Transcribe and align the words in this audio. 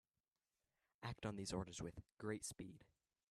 Act 1.03 1.27
on 1.27 1.35
these 1.35 1.53
orders 1.53 1.79
with 1.79 1.99
great 2.17 2.43
speed. 2.43 2.85